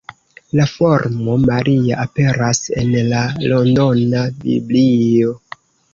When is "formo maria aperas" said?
0.69-2.63